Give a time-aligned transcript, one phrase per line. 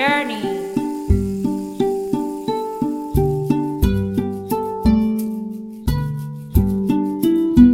[0.00, 0.40] journey.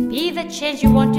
[0.08, 1.14] Be the change you want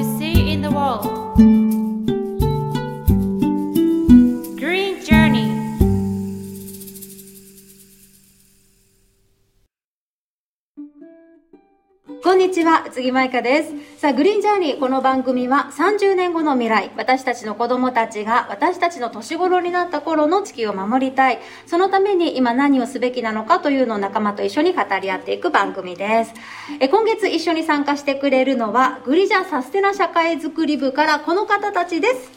[12.97, 13.73] んにちは、宇津木舞香です。
[13.99, 26.33] さあ、グリーンジャーニー、この番組は30年後の未来、私たちの子供たちが私たちの年頃になった頃の地球を守りたい、そのために今何をすべきなのかというのを仲間と一緒に語り合っていく番組です。
[26.79, 32.31] え今月一緒に参加してくれるのは、グリジャーサステナ社会づくり部からこの方たちです。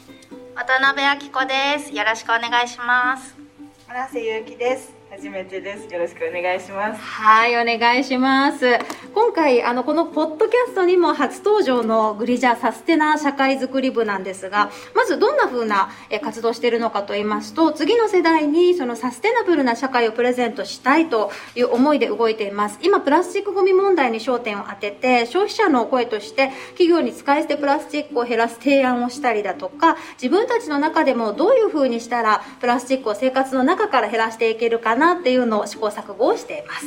[0.54, 1.94] 渡辺明子です。
[1.94, 3.34] よろしくお願いします。
[3.88, 4.99] 村瀬ゆうきです。
[5.20, 5.92] 初めてです。
[5.92, 7.02] よろしくお願いします。
[7.02, 8.78] はい、お願いします。
[9.12, 15.90] 今回、あの、このポッドキャストにも初登場のグリジャーサステナ社会づくり部なんですが、まずどんな風な
[16.22, 22.78] 活動しているのかと言いますと、次の世代にそのサステナブルな社会をプレゼントしたいという思いで動いています。
[22.80, 36.86] 今、プラスチックごみ問題に焦点を当てて、消費者の声として企業に使い捨てプラスチックを減らす提案をしたりだとか、自分たちの中でもどういう風にしたらプラスチックを生活の中から減らしていけるかなっていうのを試行錯誤をしています。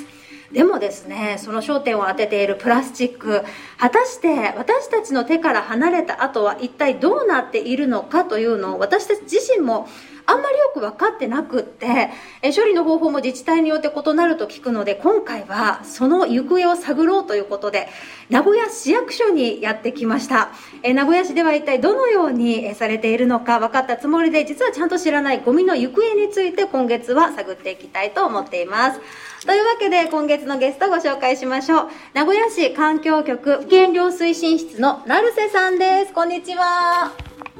[0.51, 3.43] でもですね、その焦点を当てているプラスチック、
[3.77, 9.87] 果たして私たちの手から離れた後は一体どうなっているのかというのを私たち自身も
[10.25, 12.09] あんまりよく分かってなくって、
[12.55, 17.89] 処理の方法も自治体によって異なると聞くので、今回はその行方を探ろうということで、
[18.29, 20.51] 名古屋市役所にやってきました。
[20.83, 29.01] 名古屋市では一体どのようにされているのか分かったつもりで、実はちゃんと知らないゴミの行方について今月は探っていきたいと思っています。
[29.45, 31.89] というわけで今月のゲストご紹介しましょう。
[32.13, 36.13] 名古屋市環境局原料推進室の成瀬さんです。
[36.13, 37.11] こんにちは。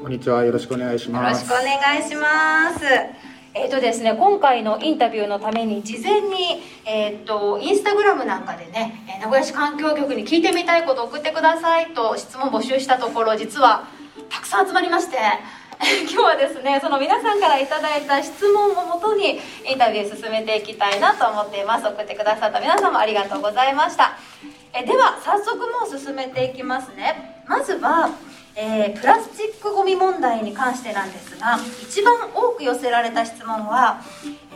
[0.04, 0.44] こんにちは。
[0.44, 1.48] よろしくお願いします。
[1.48, 2.84] よろしくお願いします。
[3.54, 13.88] えっ、とですね、今回のインタビューのために事前に、えっ、と、インスタグラムなんかでね、名古屋市環境局に聞いてみたいことを送ってくださいと質問募集したところ、実は
[14.28, 15.16] たくさん集まりまして、
[16.04, 21.86] 今日はですね、その皆さんからいただいた質問をもとにインタビュー進めていきたいなと思っています。
[21.86, 24.18] 送ってくださった皆さんもありがとうございました。
[24.74, 28.10] えでは早速もう進めていきますねまずは、
[28.56, 34.00] えープラスチックごみ問題に関してなんですが一番多く寄せられた質問は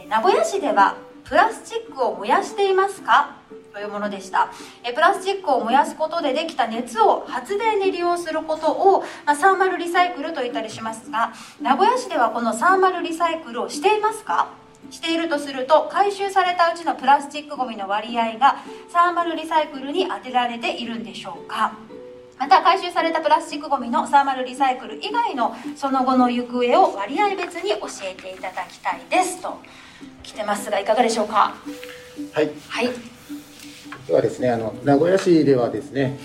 [0.00, 3.36] え名古屋市ではプラスチックを燃やしていますか？
[3.74, 4.50] というものでした。
[4.82, 14.48] えプラスチックを燃やすことでできた熱を発電に利用することを、まあ、サーマルリサイクルと言ったりしますが名古屋市ではこのサーマルリサイクルをしていますか？
[14.90, 18.56] しているとすると回収されたうちのプラスチックごみの割合が
[18.90, 21.72] サーマルリサイクルに当てられているんでしょうか？
[22.38, 29.58] また回収されたプラスチックごみのサーマルリサイクル以外のその後の行方を割合別に教えていただきたいですと
[30.22, 31.56] 来てますがいかがでしょうか？
[32.32, 32.50] はい。
[32.68, 32.90] はい
[34.06, 36.18] ではですね、あの名古屋市ではですね、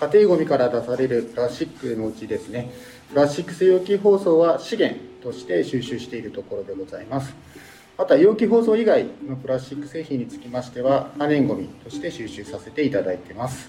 [0.00, 2.72] 家庭ごみから出されるプラスチックのうちですね、
[3.10, 7.34] プラスチック製容器包装は資源として収集しているところでございます。
[7.98, 13.68] また容器包装以外のプラスチック製品につきましては可燃ごみとして収集させていただいています。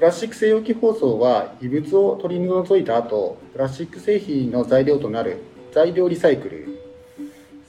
[0.00, 5.42] プラスチック製容器包装は異物を取り除いた後、プラスチック製品の材料となる
[5.74, 6.80] 材料リサイクル、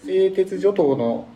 [0.05, 1.27] 製鉄所等の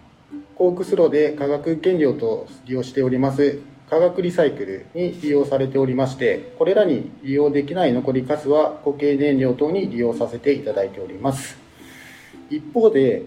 [0.55, 11.57] コークスロで化学原料と利用しております化学リサイクルに利用されておりましてこれらに利用できない残りカスは固形燃料等に利用させていただいております。
[12.49, 13.23] 一方で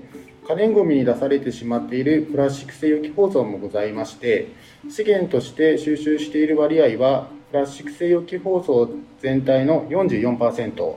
[0.47, 4.49] 可燃ごみに出されてしまっているプラスチック製容器包装もございまして
[4.89, 10.97] 資源として収集している割合はプラスチック製容器包装全体の44%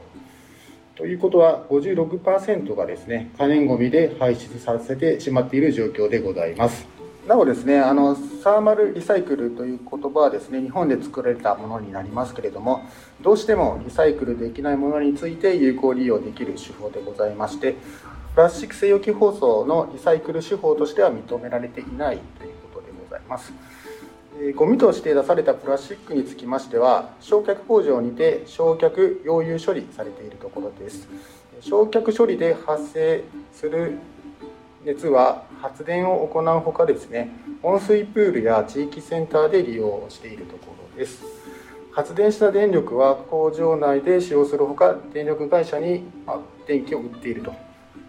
[0.96, 6.86] ということは56%がですね可燃ごみで排出させてしまっている状況でございます。
[7.28, 12.84] なおですねあのサーマルリサイクルという言葉はですね日本で作られたものになりますけれども
[13.22, 17.76] どうしてもリサイクルできないものについて有効利用できる手法でございまして
[18.34, 23.54] プラスチック製容器包装のリサイクル手法としては認められていないということでございます。
[24.56, 31.08] ゴミとして出されたプラスチックにつきましては焼却工場にて焼却溶融処理されているところです。
[31.60, 33.24] 焼却処理で発生
[33.54, 34.00] する
[34.84, 37.30] 熱は発電を行うほかですね
[37.62, 41.24] 温水プールや地域センターで利用しているところです。
[41.92, 46.04] 発電した電力は工場内で使用するほか電力会社に
[46.66, 47.52] 電気を売っていると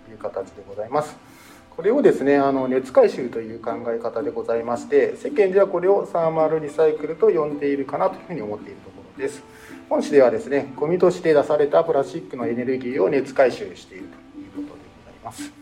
[0.08, 1.14] いう形でございます。
[1.76, 9.42] これをですねあの熱回収という考え方でございまして世間ではこれをサーマルリサイクルと呼んでいるかなというふうに思っているところです。
[9.88, 14.04] 本市ではですねゴミとして出されたプラスチックのエネルギーを熱回収している
[14.54, 15.52] ということでございます。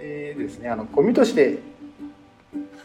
[0.00, 1.58] でですね、あのゴミとして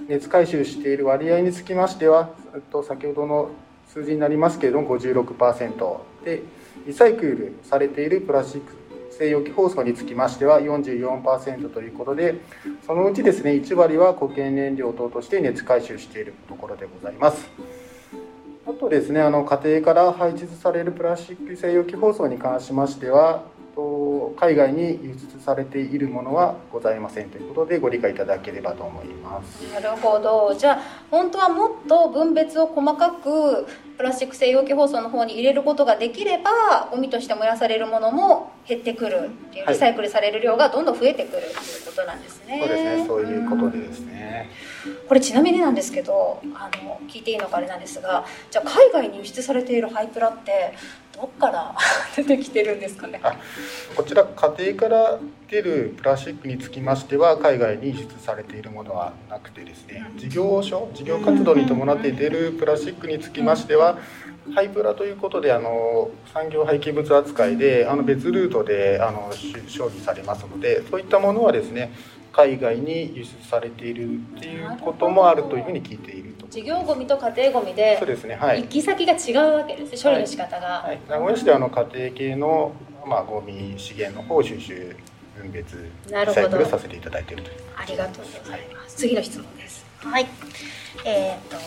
[0.08, 2.30] 熱回収している割合につきましては、
[2.72, 3.52] と先ほどの
[3.88, 6.44] 数字になりますけれども56%で
[6.86, 8.81] リサイクルされているプラスチック
[9.22, 12.38] 製容器包装につきましては44%ということで
[12.88, 17.48] そのうちですね1割は固形燃料等として熱回収しているところでございます。
[18.66, 23.44] あとですねあの家庭から排出されるプラスチック製容器包装に関しましては
[24.38, 29.62] 海外に輸出されているものはございませんということでご理解いただければと思います。
[29.74, 30.54] なるほど。
[30.58, 33.66] じゃあ本当はもっと分別を細かく
[34.02, 39.74] プラスチック製容器包装の方に入れることができればゴミとして燃やされるものも減ってくるっていうはい。
[39.76, 44.50] リサイクルされる量がどんどん増えてくるっていうことなんですね、そうですねそういうことでですね。
[45.08, 50.74] これちなみになんですけどあの聞いていいのかあれなんですがじゃあ海外に輸出されているハイプラって
[51.16, 51.76] どっから
[52.16, 53.20] 出てきてるんですかね。
[53.24, 53.36] あ
[53.96, 55.20] こちら家庭から
[55.50, 63.98] 出るプラスチックにつきましては海外に輸出されているものはなくてですね事業所事業活動に伴って出るプラスチックにつきましては
[64.56, 71.92] ハイプラということであの産業廃棄物扱いであの別ルートであのし消費されますのでそういったものはですね
[72.32, 76.48] 海外に輸出されているっていうこともあるというふうに聞いていると。
[76.48, 78.62] 事業ゴミと家庭ゴミでそうですねはい。
[78.62, 82.74] 行き先が違うわけですね処理の仕方が、はい、名古屋市ではあの家庭系の、
[83.06, 84.96] まあ、ゴミ資源の方を収集
[85.38, 86.42] 分別なるほど。
[86.42, 88.96] リサイクルさせていただいているというありがとうございます。
[88.96, 89.86] 次の質問です。
[90.00, 90.28] はい。
[91.06, 91.58] えっ、と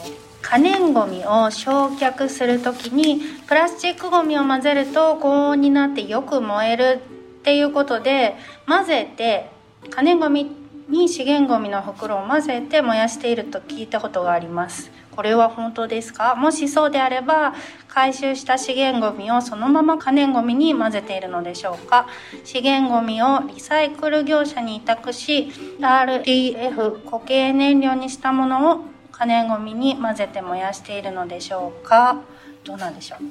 [0.43, 7.01] 可燃ごみを焼却するときにプラスチックごみを混ぜると高温になってよく燃える
[7.41, 8.35] っていうことで
[8.67, 9.54] 混ぜて
[9.91, 10.51] 可燃ごみ
[10.89, 14.91] に資源ごみの袋を混ぜて燃やしていると聞いたことがあります。
[15.13, 16.35] これは本当ですか？
[16.35, 17.55] もしそうであれば
[17.87, 22.09] 回収した資源ごみをそのまま可燃ごみに混ぜているのでしょうか？
[22.45, 28.81] 資源ごみをリサイクル業者に委託し RDF 固形燃料にしたものを
[29.17, 32.21] 可燃ごみに混ぜて燃やしているのでしょうか？
[32.65, 33.25] どうなんでしょう？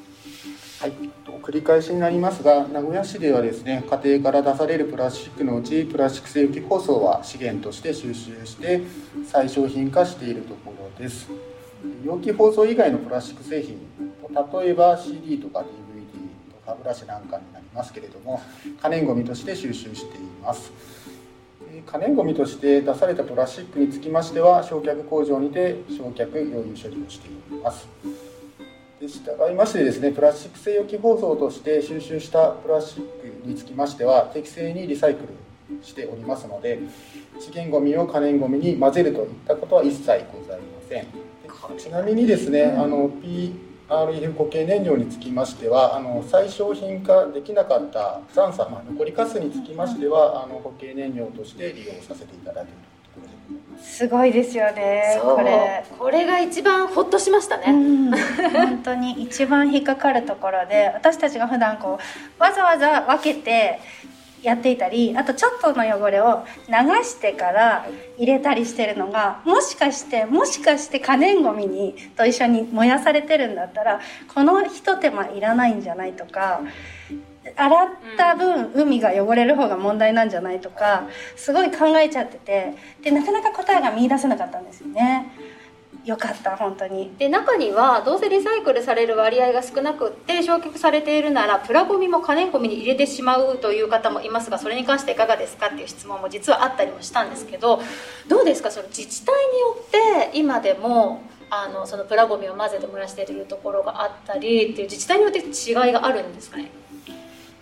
[0.80, 0.94] はい、
[1.42, 8.82] 繰り返しになりますが名古屋市ではですね家庭から出されるプラスチックのうちプラスチック製容器包装は資源として収集して
[9.26, 11.30] 再商品化しているところです。
[12.06, 13.78] 容器包装以外のプラスチック製品
[14.62, 18.42] 例えば CD とか DVD とかブラシなんかになりますけれども
[18.82, 20.72] 可燃ごみとして収集しています。
[21.86, 27.32] 可燃ごみとして出されたプラスチックにつきましては焼却工場にて焼却溶融処理をしてい
[27.64, 27.88] ます。
[29.00, 36.80] で従いましてですねプラスチック製容器包装として収集したプラスチックにつきましては適正にリサイクルしておりますので
[37.40, 41.08] 資源ごみを可燃ごみに混ぜるといったことは一切ございません。
[41.78, 43.10] ちなみにですねあの
[43.90, 52.80] PRF 固形燃料につきましてはあの再商品化できなかった残差、まあ、残りカスにつきましてはあの固形燃料として利用させていただいている
[53.14, 53.96] ところでございます。
[53.98, 55.86] すごいですよねこれ。
[56.00, 58.12] これが一番ホッとしましたね、うん。
[58.52, 62.00] 本当に一番引っかかるところで私たちが普段こ
[62.40, 63.80] うわざわざ分けて
[64.44, 66.74] やっていたりあとちょっとの汚れを流
[67.04, 67.88] してから
[68.18, 74.02] 入れたりしてるのがもしかしてもしかして可燃ごみにと一緒に燃やされてるんだったら
[74.34, 76.62] このひと手間いらないんじゃないとか
[77.56, 85.32] 洗った分海が汚れる方が問題なんじゃないとかすごい考えちゃっててでなかなか答えが見出せなかったんですよね。
[86.06, 87.14] よかった本当に。
[87.18, 97.82] で中にはどうせリサイクルされる割合が少なくって焼却されているならプラゴミも可燃ゴミに入れてしまうという方もいますがそれに関していかがですかっていう質問も実はあったりもしたんですけど
[98.28, 99.78] どうですかその自治体によ
[100.28, 105.44] って今でもあのそのプラゴミを混ぜて燃やしているところがあったりっていう自治体によって違
[105.90, 106.72] いがあるんですかね？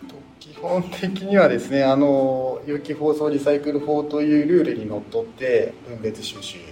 [0.08, 6.64] と基本的にはですねあの有機包装リサイクル法というルールにのっとって分別収集リ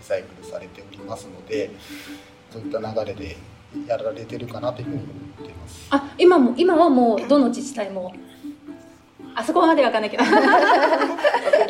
[0.00, 1.70] サイクルされておりますので
[2.50, 3.36] そういった流れで
[3.86, 5.04] やられてるかなというふうに思
[5.42, 5.86] っています。
[5.90, 8.14] あ今も今はもうどの自治体も
[9.34, 10.28] あそこまでわかんないけど基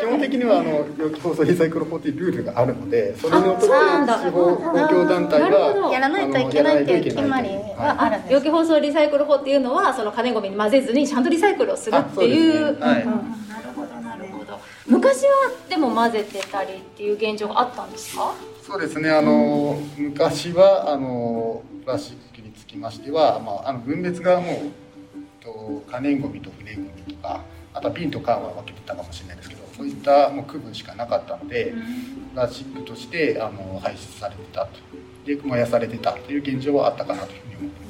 [0.05, 5.83] 本的にはあの有機包装リサイクル法というルールがあるのでそれにのって地方公共団体なるほど。
[5.83, 12.81] がやらないといけないっていう決まりはあるんです、容器包装リサイクル法っていうのはその可燃ごみに混ぜずにちゃんとリサイクルをするっていう。
[12.81, 12.85] ね。
[12.85, 13.07] はい。
[13.07, 14.59] なるほどなるほど。
[14.89, 15.31] 昔は
[15.69, 18.35] でも混ぜてたりっていう現状があったんですか？
[18.73, 31.75] そうですねあの昔はあのプラスチックにつきましては、まあ、あの分別がもうと可燃ごみと不燃ごみとかあとは瓶と缶は分けてたかもしれないですけどそういったもう区分しかなかったので、
[32.33, 34.79] プラスチックとしてあの排出されてたと
[35.27, 37.82] で燃やされてたという現状はあったかなというふうに思います。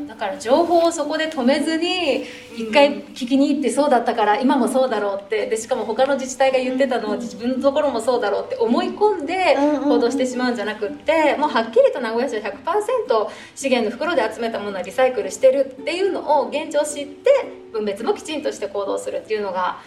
[0.00, 2.24] だから情報をそこで止めずに
[2.56, 17.30] 一回聞きに行ってそうだったから今もそうだろうってでしかも他の自治体が言ってたのを自分のところもそうだろうって思い込んで行動してしまうんじゃなくってもうはっきりと名古屋市は100%資源の袋で集めたものはリサイクルしてるっていうのを現状知って
[17.72, 19.78] 分別もきちんとして行動するっていうのが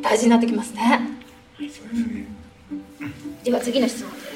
[0.00, 1.00] 大事になってきますね。
[3.42, 4.35] では次の質問です。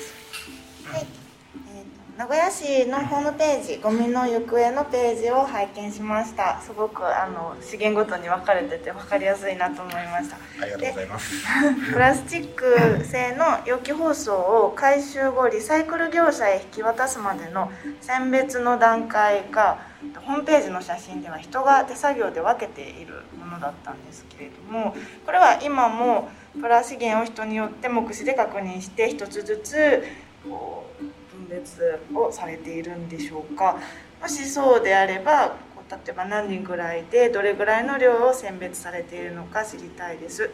[2.21, 6.61] 名古屋市のホームページゴミの行方のページを拝見しました。
[6.61, 10.37] すごくあの資源ごとに分かれてて分かりやすいなと思いました。
[10.37, 11.43] ありがとうございます。
[11.91, 17.73] プラスチック製の容器包装を回収後リサイクル業者へ引き渡すまでの
[18.03, 19.79] 選別の段階が
[20.17, 26.29] ホームページの写真では人が手作業で分けているものだったんですけれどもこれは今も
[26.61, 30.05] プラ資源を人によって目視で確認して一つずつ
[30.45, 31.10] こう分
[31.51, 33.79] 別をされているんでしょうか。
[34.21, 40.51] もしそうであればこう例えば何人ぐらいでどれぐらいの量を選別されているのか知りたいです。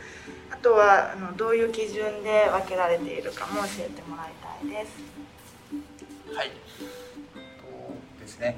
[0.51, 6.37] あとはあのどういう基準で分けられているかも教えてもらいたいです。
[6.37, 6.51] はい。
[6.51, 6.55] と
[8.21, 8.57] ですね。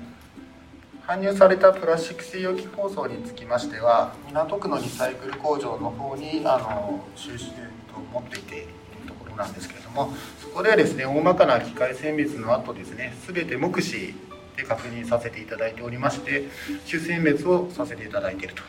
[1.09, 8.67] 搬入されたプラスチック製容器包装につきましては港区のリサイクル工場の方にあの収集と持っていて
[9.39, 14.15] なんですけれどもそこではですね大まかな機械選別の後ですね全て目視
[14.57, 16.49] で確認させていただいておりまして
[16.85, 18.63] 主選別をさせていただいていると。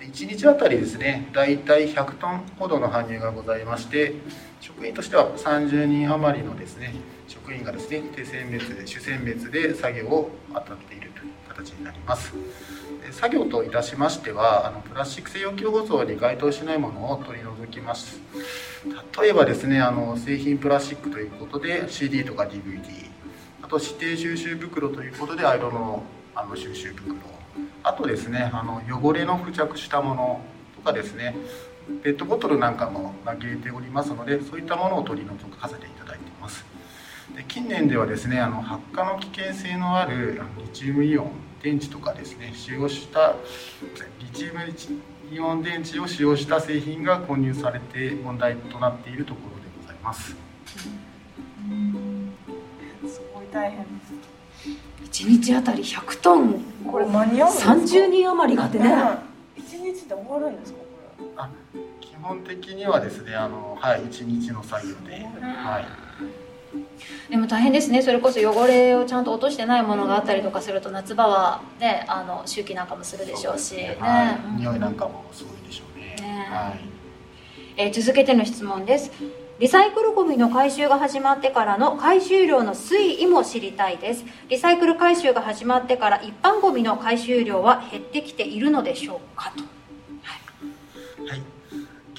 [0.00, 4.14] 1日あたりですね大体100トンほどの搬入がございまして
[4.60, 6.94] 職員としては30人余りのですね
[7.28, 12.32] 職員がですね手選別で主選別で作業を当たっているという形になります。
[13.10, 18.20] 作業といたしましてはあのプラスチック製容器包装に該当しないものを取り除きます。
[18.84, 23.10] 例えばですねあの製品プラスチックということで CD とか DVD
[23.62, 26.02] あと指定収集袋ということでアイロンの
[26.34, 27.14] あの収集袋。
[27.84, 30.40] あとですねあの汚れの付着したもの
[30.76, 31.34] とかですね。
[32.02, 36.64] ペットボトルなんかも投げておりますのでそういったものを取り除かせていただいています。
[37.36, 41.30] で近年ではですねあの発火の危険性のあるリチウムイオン
[41.62, 43.34] 電池とかですね使用した
[44.20, 44.60] リチウム
[45.32, 50.36] イオン電池を使用した製品が混入されて問題となっているところでございます。
[53.08, 53.78] すごい大変。
[53.78, 53.86] で
[55.10, 56.62] す1日あたり100トン。
[56.86, 58.94] これ間に合うんですか30人余りがあってね
[59.56, 60.78] 一日で終わるんですか
[61.18, 61.48] こあ
[62.00, 65.24] 基本的にはですねあのはい1日の作業で。
[65.40, 66.01] はい
[67.30, 68.02] でも大変ですね。
[68.02, 73.76] それこそ汚れをちゃんと落としてないものがあったりとかすると夏場はねあの周期なんかもするでしょうし。
[73.76, 73.96] ね。
[74.00, 76.16] はい、匂いなんかもすごいでしょうね。
[76.20, 76.46] ね。
[76.50, 76.80] はい。
[77.76, 79.10] えー続けての質問です。
[79.58, 84.24] リサイクルゴミの回収が始まってからの回収量の推移も知りたいです。
[84.48, 89.62] リサイクル回収が始まってから一般ゴミの回収量は減ってきているのでしょうかと。
[89.62, 89.70] はい、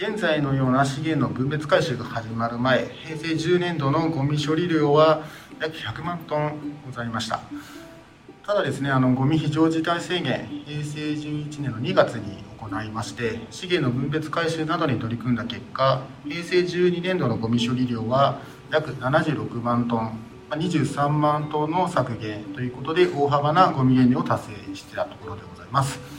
[0.06, 5.24] 現在のような資源の分別回収が始まる前平成10年度のゴミ処理量は
[5.62, 7.40] 約100万トンございました。
[8.46, 18.42] ただですねあのゴミ非常事態宣言平成11年の2月に行いまして資源の分別回収などに取り組んだ結果平成12年度のゴミ処理量は
[18.72, 20.20] 約76万トン
[20.50, 26.13] ま23万トンの削減ということで大幅なゴミ減量を達成してたところでございます。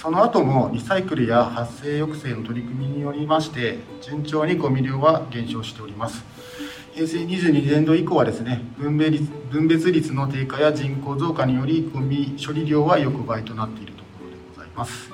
[0.00, 6.24] その後もリサイクルや発生抑制の取り組みによりまして順調にゴミ量は減少しております。
[6.94, 15.12] 平成22年度以降はですね分別率分別率の低下や人口増加によりゴミ処理量は横ばいとなっているところでございます。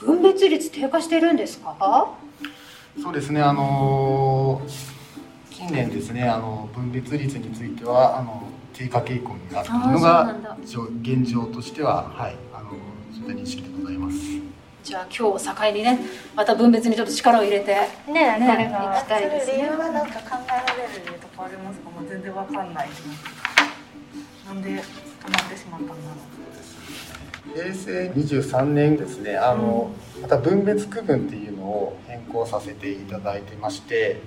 [0.00, 2.08] 分別率低下してるんですか？
[3.02, 4.62] そうですねあの
[5.50, 8.42] 近年ですねあの分別率についてはあの
[8.72, 10.34] 低下傾向にあるというのが
[11.02, 12.36] 現状としてははい
[13.32, 14.16] った認識でございます。
[14.82, 16.00] じゃあ今日を境にね
[16.34, 17.74] また分別にちょっと力を入れて
[18.06, 19.54] ねねこれが行きたいですね。
[19.54, 21.90] 理由はなんか考えられるとこありますか？
[21.90, 22.88] もう全然わかんない
[24.46, 24.82] なんで止まっ
[25.50, 25.98] てしまったんだろ
[27.54, 34.20] 平成23年ですねあの、また分別区分っていうのを変更させていただいてまして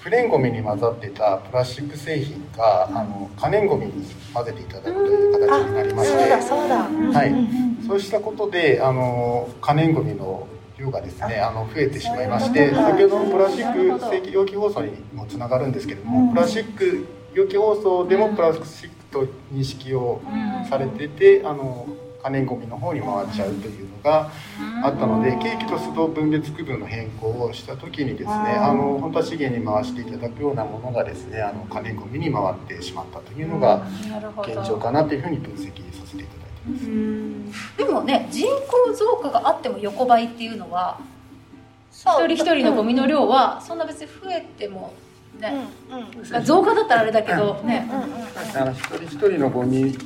[0.00, 3.92] 不燃ごみに混ざってたプラスチック製品があの可燃ごみに
[4.32, 6.76] 混ぜていただくという形になりましてそうだ。
[6.84, 10.46] はい、そうしたことであの可燃ごみの
[10.78, 20.20] 量がですねあの増えてしまいまして先ほどのプラスチック正規容器包装にもつながるんですけれども、プラスチック容器包装でもプラスチックと認識を
[20.68, 21.88] されててあの
[22.22, 24.30] 可燃ごみの方に回っちゃうというのが
[24.84, 33.86] あったのでケーキとスト分別区分の変更をした時にですねあの本当は資源に回していただくようなものがですねあの可燃ごみに回ってしまったというのが
[34.42, 36.47] 現状かなというふうに分析させていただいてます。
[37.76, 38.46] でもね人
[38.86, 40.98] 口増加があっても横ばいっていうのは
[41.90, 44.92] 一人一人のゴミの量はそんな別に増えても
[45.38, 46.30] ね、うんうん。
[46.30, 48.62] まあ増加だったらあれだけどね、うんうん。
[48.62, 49.96] あの一人一人のゴミ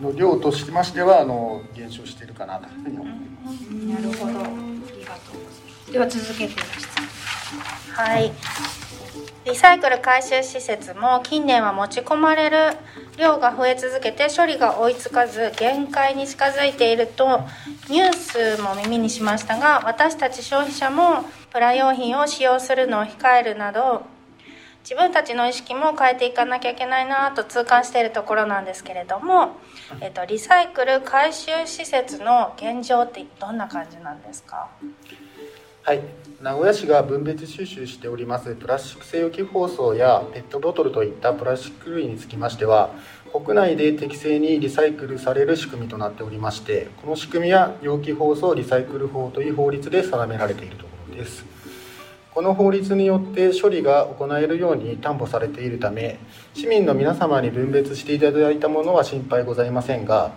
[0.00, 3.60] の量としましてはあの減少しているかなというふうに思っています。
[3.70, 4.32] なるほど。
[4.32, 5.50] ありがとうございま
[5.86, 5.92] す。
[5.92, 8.32] では続けての質問はい。
[9.50, 12.76] リサイクル回収施設も近年は持ち込まれる
[13.18, 17.40] 量が増え続けて処理が追いつかず限界に近づいていると
[17.88, 18.12] ニュー
[18.56, 24.06] スも耳にしましたが私たち消費者もプラ用品を使用するのを控えるなど
[24.84, 29.56] 自分たちの意識も変えていかなきゃいけないなと痛感しているところなんですけれども、
[30.00, 34.68] えっと、リサイクル回収施設の現状ってどんな感じなんですか？
[35.90, 36.02] はい、
[36.40, 38.54] 名古屋市が分別収集しております。
[38.54, 42.90] プラスチック製容器包装やペットボトルといったプラスチック類につきましては
[43.32, 51.44] 国内で適正にリサイクルされる仕組みとなっておりましてこの仕組みは容器包装リサイクル法という法律で定められているところです。
[52.32, 56.20] この法律によって処理が行えるように担保されているため
[56.54, 60.30] 市民の皆様に分別していただいたものは心配ございませんが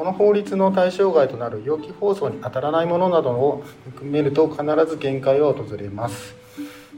[0.00, 6.34] この法律の対象外となる容器包装に当たらないものなどを含めると必ず限界は訪れます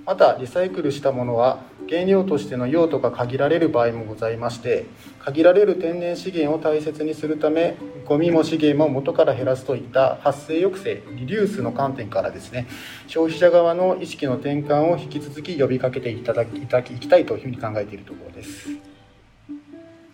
[0.06, 4.86] またリサイクルしたものは原料としての用途が限られる場合もございまして
[5.18, 12.68] 限られる天然資源を大切にするためゴミも資源も元から減らすといった発生抑制リデュースの観点からですね
[13.08, 18.91] 消費者側の意識の転換を引き続き呼びかけていただきいただきたいというふうに考えているところです。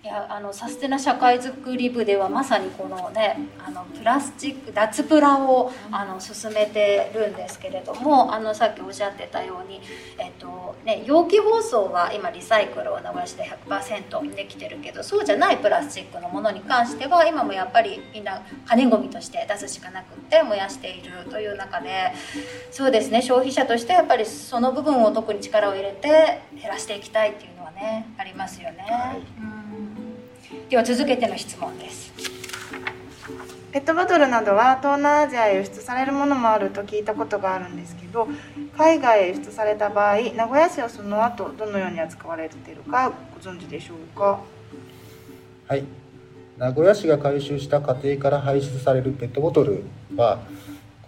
[0.09, 9.83] いやあのサステナ社会づくり部ではまさにこのねあのプラスチック脱プラをあの進めてるんですけれどもあのさっきおっしゃってたように、
[10.17, 22.15] えっとね、容器包装は今リサイクルを流して100%できてるけどそうじゃないプラスチックのものに関しては今もやっぱりみんな可燃ごみとして出すしかなくって燃やしているという中で
[22.71, 28.87] そうですね消費者としてやっぱりその部分を特に力を入れて減らしていきたいっていうのはねありますよね。
[28.89, 29.57] はいうん
[30.69, 32.13] では続けての質問です。
[33.73, 38.26] ペットボトルなどは東南アジアへ輸出されるものもあると聞いたことがあるんですけど
[38.76, 44.41] 海外へ輸出された場合名古屋市はその後どのように扱われているかご存知でしょうか？
[45.69, 45.85] はい、
[46.57, 49.85] 名古屋市が回収した家庭から排出されるペットボトル
[50.17, 50.39] は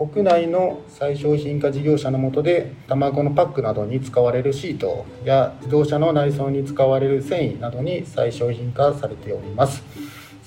[0.00, 9.82] 国内の最小品化事業者のもとで卵のパックなどに使われるシートや自動車の内装に使われる繊維などに最商品化されております。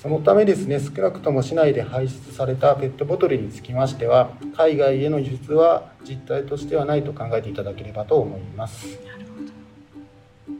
[0.02, 8.98] そのためですね少なくとも市内で排出されたペットボトルにつきましては海外への輸出は実態としてはないと考えていただければと思います。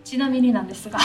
[0.05, 0.99] ちなみになんですが、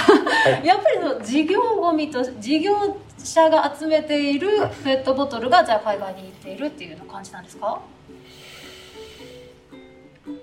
[0.62, 0.66] い。
[0.68, 4.50] やっぱりその事業ゴミと事業者が集めている
[4.84, 7.82] ペットボトルがじゃあ海外に行っているっていうような感じなんですか？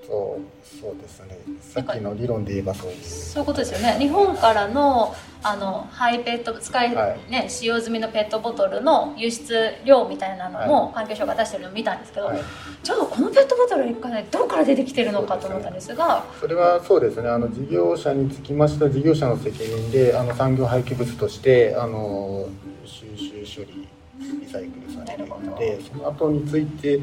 [0.07, 1.38] そうそうですね。
[1.61, 3.33] さっきの理論で言えばそうです。
[3.33, 3.96] そういうことですよね。
[3.99, 7.31] 日本からのあのハイペット使い、はい。
[7.31, 12.40] ね、使用済みのペットボトルの輸出量みたいなのも環境省が出してるのを見たんですけど、はい。
[12.83, 17.29] ちょっとこのペットボトル一回ねどこから出てきてるのかと思ったんですがそれはそうですね。
[17.29, 22.49] あの事業者につきましては事業者の責任であの産業廃棄物としてあの
[22.85, 23.88] 収集処理
[24.40, 27.01] リサイクルされるのでその後について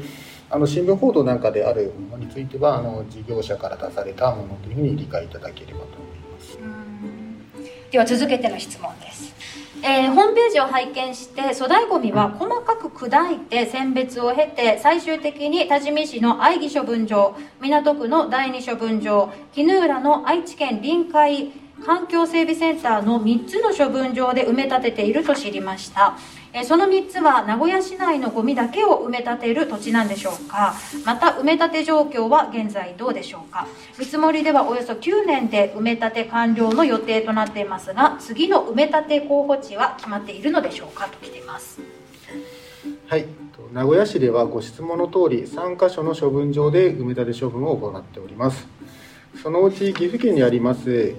[0.54, 6.58] あの新聞報道なんかであるものについてはあの事業者から出されたものというふうに理解いただければと思います。
[7.90, 9.34] では続けての質問です、
[9.82, 21.50] えーホームページを拝見して粗大ごみは細かく砕いて選別を経て最終的に多治見市の愛義処分場港区の第二処分場絹浦の愛知県臨海
[21.84, 26.16] 環境整備センターの3つの処分場で埋め立てていると知りました。
[26.56, 30.76] えその3つは名古屋市内のゴミだけを埋め立てる土地なんでしょうか？
[31.04, 33.66] また埋め立て状況は現在どうでしょうか？
[33.98, 41.08] 見積もりではおよそ9年で埋め立て完了の予定となっていますが次の埋め立て候補地は決まっているのでしょうか？
[41.08, 41.80] と来ています。
[43.08, 43.26] はい、
[43.72, 48.68] 名古屋市ではご質問の通り3カ所の処分場で埋め立て処分を行っております。
[49.42, 51.14] そのうち岐阜県にあります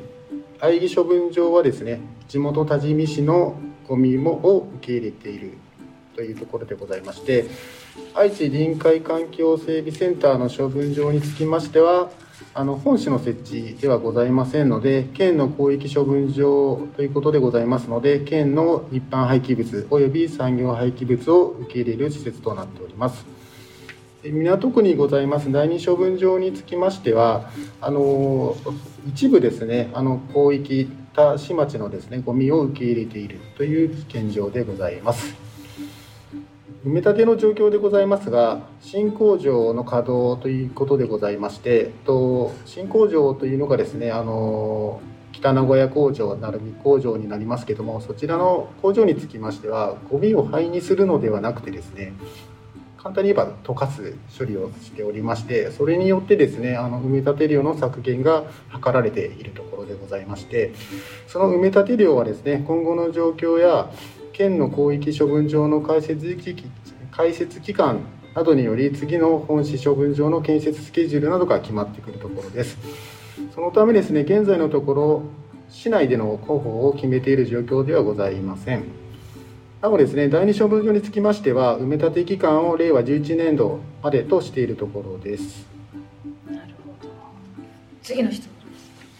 [0.62, 5.58] 愛義処分場はですね地元多治見市のゴミもを受け入れている
[6.15, 7.45] というところでございまして
[8.13, 12.10] 愛知臨海環境整備センターの処分場につきましては
[12.54, 23.26] あの本市の設置ではございませんので県の広域処分場ということでございますので県の一般廃棄物及び産業廃棄物を受け入れる施設となっております。
[24.32, 28.56] 港区にございます第二処分場につきましてはあの
[29.08, 35.34] 一部ですねあの広域田市町のですねゴミを受け入れているという現状でございます
[36.86, 45.01] 埋め立ての状況でございますが新工場の稼働ということでございましてと新工場というのがですねあの
[45.32, 52.13] 北名古屋工場鳴海工場になりますけどもそちらの工場につきましてはゴミを灰にするのではなくてですね
[53.06, 60.74] 簡単に言えば溶かす処理をしておりましてそれによってですねあの埋め立て量の削減が図られているところでございまして
[61.28, 63.91] その埋め立て量はですね今後の状況や
[64.34, 66.56] 県の広域処分場の開設期
[67.12, 68.00] 開設期間
[68.34, 72.78] などにより次の本市処分場の建設スケジュールなどが決まってくるところです。
[73.54, 75.24] そのためですね現在のところ
[75.70, 79.05] 市内での広報を決めている状況ではございません。
[79.86, 85.67] なおですね第二処分場につきましては埋め立て期間を令和11年度までとしているところです。
[88.02, 88.50] 次の質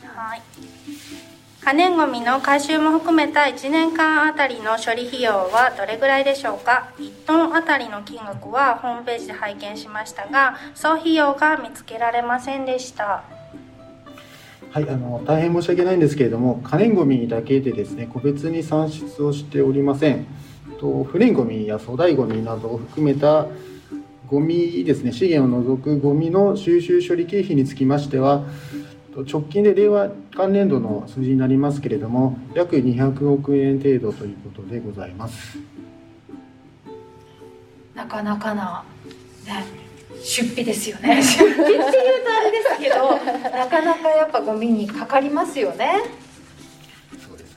[0.01, 0.41] 問はい。
[1.62, 13.23] 可燃ごみの回収も含めた1年間あたりの処理費用はどれぐらいでしょうか？1トンあたりの金額はホームページで拝見しましたが総費用が見つけられませんでした。
[14.71, 20.25] はい、あの大変申し訳ないんですけれども可燃ごみだけでですね個別に算出をしておりません
[20.86, 23.48] と不燃ごみや粗大ごみなどを含めた
[24.28, 28.43] ゴミですね資源を除くゴミの収集処理経費につきましては
[29.15, 35.58] 直近で令和元年度の数字になりますけれども約200億円程度ということでございます。
[37.93, 38.84] なかなかな、
[39.45, 39.63] ね、
[40.21, 41.21] 出費ですよね。
[41.24, 41.89] 出費っていうと
[42.30, 43.15] あれですけど
[43.58, 46.24] なかなかやっぱゴミにかかりますよね。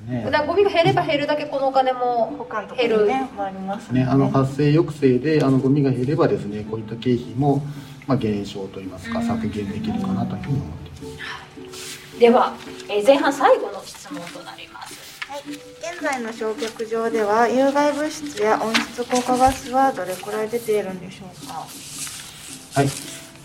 [0.08, 0.24] ね。
[0.24, 7.62] だからゴミが減れば減るだけこのお金も保管とかにね回りますね、あの発生抑制であのゴミが減ればですねこういった経費も、
[8.06, 12.18] まあ、減少といいますか削減できるかなというふうに思っています。
[12.18, 12.54] では、
[12.88, 15.08] えー前半最後の質問となります。
[15.28, 21.66] はい、現在の焼却場では有害物質や温室効果ガスはどれくらい出ているんでしょうか？
[22.80, 22.88] はい、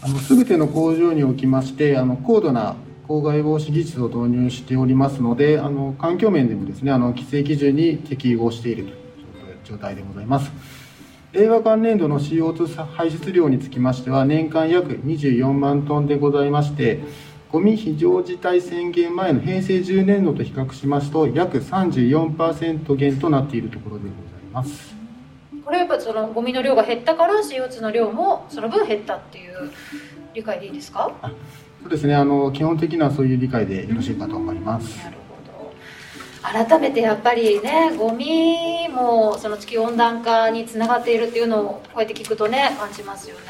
[0.02, 8.96] あの全ての工場におきましてあの高度な公害防止技術を導入しておりますのであの環境面でもですねあの規制基準に適合しているという
[9.64, 10.52] 状態でございます。
[11.34, 17.00] 令和元年度の CO2 排出量につきましては年間約24万トンでございまして
[17.52, 24.14] ゴミ非常事態宣言前の平成10年度と比較しますと約34%減となっているところでござい
[24.54, 24.94] ます。
[25.66, 29.72] これはやっぱそのゴミの量が減ったから CO2 の量もその分減ったっていう
[30.36, 31.12] 理解でいいですか？
[31.84, 34.98] そうですねあの基本的にはそういう理解でよろしいかと思います。
[35.04, 36.68] なるほど。
[36.68, 43.44] 改めてやっぱりねゴミもその地球温暖化につながっているっていうのをこうやって聞くとね感じますよね、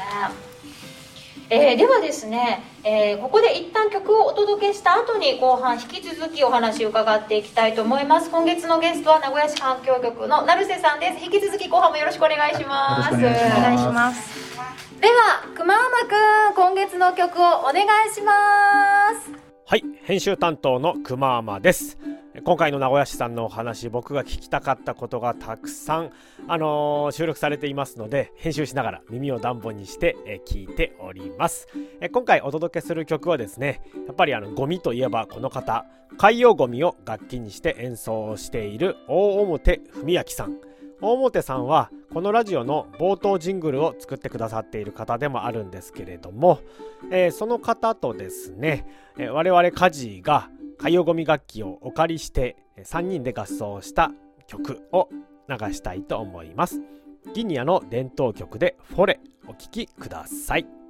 [1.50, 8.30] えーではですね、えーここで一旦曲をお届けした後に後半引き続きお話を伺っていきたいと思います。
[8.30, 11.24] 今月のゲストは名古屋市環境局の成瀬さんです。
[11.24, 13.20] 引き続き後半もよろしくお願いします。
[13.20, 13.92] よろしくお願いします。
[13.92, 14.14] お願い
[14.48, 18.32] しますでは熊浜くん今月の曲をお願いしま
[19.20, 19.30] す
[19.66, 21.98] はい、編集担当の熊天です。
[22.42, 26.10] 今回の名古屋市さんのお話、僕が聞きたかったことがたくさん、
[26.48, 31.68] あのー収録されていますので、編集しながら耳を暖房にして、えー聞いております、
[32.00, 35.84] え今回お届けする曲はですね、やっぱりあのゴミといえばこの方、
[36.16, 40.73] 海洋ゴミを楽器にして演奏している大表文明さん。
[41.00, 46.60] 大表さんはこのラジオの冒頭ジングルを作ってくださっている方でもあるんですけれども、
[47.10, 48.86] えーその方とですね、
[49.18, 54.12] えー我々カジが海洋ゴミ楽器をお借りして3人で合奏した
[54.46, 55.08] 曲を
[55.48, 56.80] 流したいと思います。
[57.32, 60.66] ギニアの伝統曲でフォレお聴きください「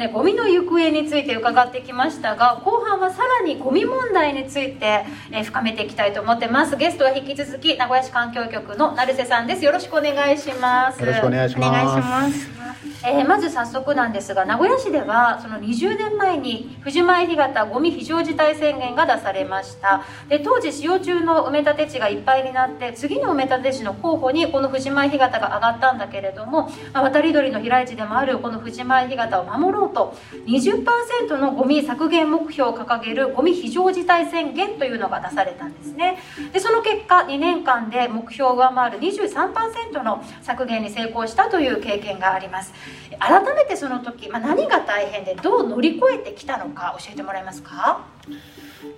[0.00, 6.76] ねゴミの行方について伺ってきましたが後半はさらにゴミ問題について、えー深めていきたいと思ってます。
[6.76, 9.64] ゲストは引き続き名古屋市環境局の成瀬さんです。
[9.64, 11.00] よろしくお願いします。
[11.00, 11.68] よろしくお願いします。
[11.68, 12.59] お願いします
[13.04, 20.02] えーまず早速なんですが名古屋市ではその20年前に藤前干潟ゴミ非常事態宣言が出されました。
[20.28, 30.16] で当時使用中の埋め立て地がいっぱいになって次の埋め立て地の候補にこの藤前干潟が上がったんだけれども、まあ渡り鳥の飛来地でもあるこの藤前干潟を守ろうと
[30.46, 36.18] 20%のゴミ削減目標を掲げるゴミ非常事態宣言というのが出されたんですね。
[36.52, 42.69] でその結果2年間で目標を上回る23%の削減に成功したという経験があります。
[43.18, 48.06] 改めてその時、まあ、何が大変でどう乗り越えてきたのか教えてもらえますか？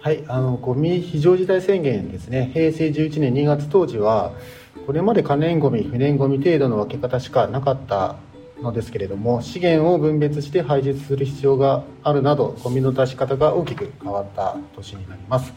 [0.01, 4.33] はい、あのゴミ非常事態宣言ですね、平成11年2月当時は、
[4.87, 8.17] これまで可燃ごみ、不燃ごみ程度の分け方しかなかった
[8.61, 15.53] のですけれども、資源を分別して排出する必要があるなど、ゴミの出し方が大きく変わった年になります。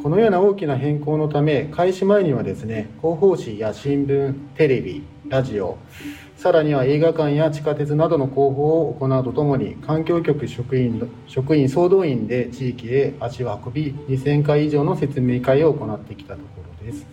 [0.00, 5.78] このような大きな変更のため、開始前にはですね、広報誌や新聞、テレビ、ラジオ、
[6.38, 17.04] さらには映画館や地下鉄などの広報を行うとともに環境局職員職員総動員で地域へ足を運び2000回以上の説明会を行ってきたところです。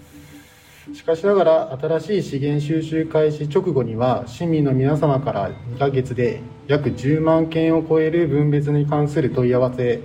[0.94, 10.04] しかしながら新しい資源収集開始直後には市民の皆様から2ヶ月で約10万件を超える分別に関する問い合わせ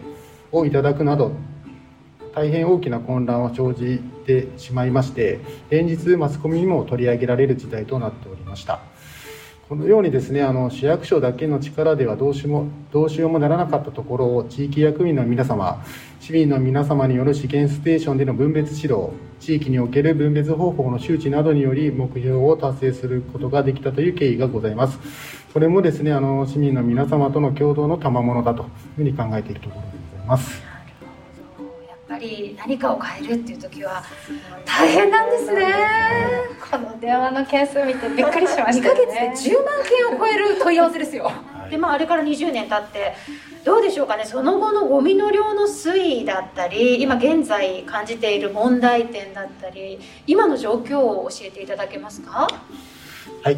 [0.51, 1.33] をいただくなど
[2.35, 8.81] 大変大きな混乱を生じてしまいまして連日マスコミにも取り上げられる事態となっておりました。
[9.71, 15.85] このようにですねあの市役所だけの力ではどうしもどうしようもならなかったところを地域役員の皆様
[16.19, 24.99] 市民の皆様による資源ステーションでの分別指導地域における分別方法の周知などにより目標を達成することができたという経緯がございます。
[25.55, 30.70] これもですねあの市民の皆様との共同の賜物だというふうに考えているところでございます。
[32.21, 34.05] り何かを変えるっていう時は
[34.65, 35.75] 大変なんですね。
[36.71, 41.33] この電話の件数見てびっくりしまし2たヶよね月で10万件を超える問い合わせですよ、は
[41.67, 43.15] いでまああれから20年経って
[43.65, 44.25] どうでしょうかね。
[44.25, 52.49] その後のゴミの量の推移だったり今現在感じている問題点だったり今の状況を教えていただけますか？
[53.45, 53.57] はい、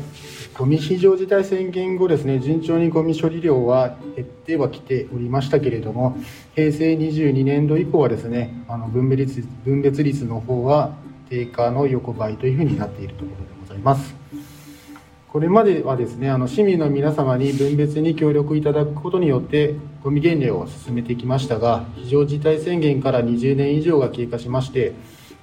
[0.59, 6.19] ゴミ非常事態宣言後ですね、順調にゴミ処理量は減ってはきておりましたけれども、
[6.55, 10.93] 平成22年度以降はですね、あの分別率分別率の方は
[11.31, 14.15] 低下の横ばいというふうになっているところでございます。
[15.29, 24.93] これまではですね、あの市民の皆様に分別に協力いただくことによって、ゴミ減量を進めてきましたが、非常事態宣言から20年以上が経過しまして、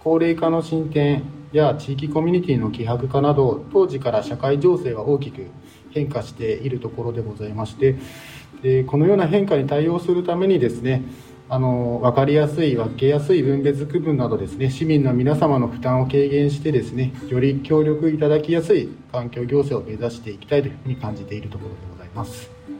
[0.03, 5.47] 高齢化の進展や地域コミュニティの希薄化など当時から社会情勢は大きく
[5.91, 7.95] 変化しているところでございまして
[8.61, 11.03] でこのような変化に対応するためにですね
[11.51, 22.78] あの分かりやすい分けやすい分別区分などですね市民の皆様の負担を軽減してですねより協力いただきやすい環境行政を目指していきたいというふうに感じているところでございます。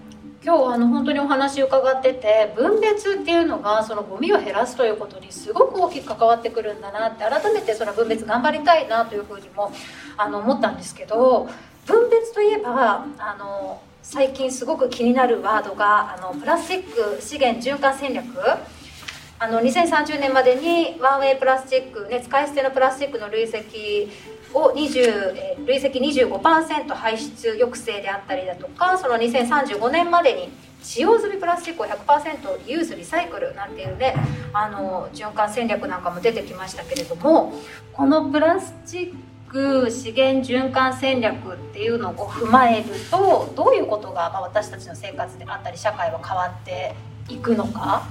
[0.50, 9.72] 今日あの本当にお話伺ってて分別っていうのがそのゴミを減らすということにすごく大きく関わってくるんだなって改めてその分別頑張りたいなというふうにも
[10.18, 11.48] あの思ったんですけど
[11.86, 18.26] 分別といえばあの最近すごく気になるワードがあのプラスチック資源循環戦略。
[19.42, 24.10] あの2030年までにワンウェイプラスチック、ね、使い捨てのプラスチックの累積
[24.54, 30.50] を20、累積25%排出抑制であったりだとかその2035年までに
[30.82, 34.16] 使用済みプラスチックを100%リユースリサイクルなんていうね
[34.54, 37.54] あの循環戦略なんかも出てきましたけれども
[37.94, 39.14] このプラスチッ
[39.50, 46.96] ク資源循環戦略っていうのを踏まえるとどういうことが、ま、私たちの生活であったり社会は変わって
[47.28, 48.08] いくのか？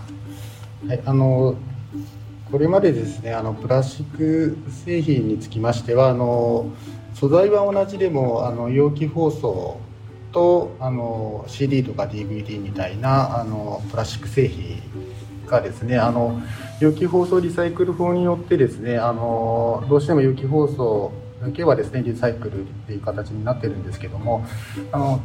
[0.87, 1.55] はい、あの
[2.50, 6.70] これまでですねあのプラスチック製品につきましてはあの
[7.14, 9.78] 素材は同じでもあの容器包装
[10.32, 14.80] とあの CD とか DVD みたいなあのプラスチック製品
[15.46, 16.40] がですねあの
[16.80, 24.44] 容器包装リサイクル法によってですねあのどうしても容器包装だけはですねリサイクルっていう形になってるんですけども
[24.92, 25.20] あの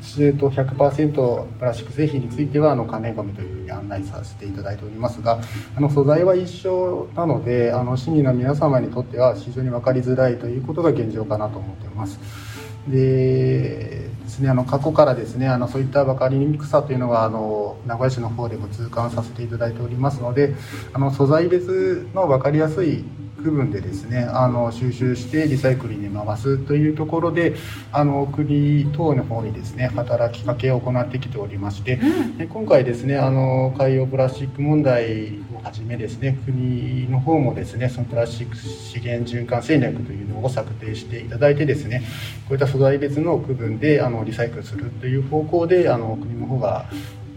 [0.00, 5.40] えーと100%プラスチック製品についてはあの可燃ごみというふうに案内させていただいておりますが
[5.76, 12.18] あの素材は一緒なのであの市民の皆様にとっては非常に分かりづらいということが現状かなと思っています。
[12.88, 20.54] でですね、あの過去からですねあのそういった分かりにくさというのはあの名古屋市の方でも痛感させていただいておりますので
[20.92, 23.04] あの素材別の分かりやすい
[23.42, 27.54] 区分でですねあの収集してリサイクルに回すというところで
[27.92, 32.00] あの国等の方にですね働きかけを行ってきておりまして、
[32.36, 42.02] で今回ですねあの海洋プラスチック問題をはじめですね国の方もですねそのプラスチック資源循環戦略というのを策定していただいてですね
[42.48, 46.86] こういった素材別の区分であのリサイクルするという方向であの国の方が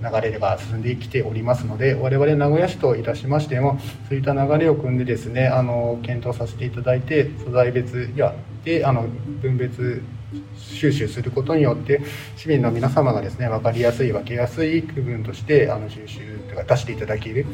[0.02, 8.34] 流れが進んできておりますので我々名古屋市といたしましてもそういった流れを組んでですねあの検討させていただいて素材別や
[8.64, 9.08] であの
[9.42, 10.04] 分別
[10.58, 12.02] 収集することによって
[12.38, 17.46] 市民の皆様がですね分かりやすい分けやすい区分としてあの収集とか出していただける